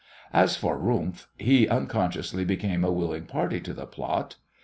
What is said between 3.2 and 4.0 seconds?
party to the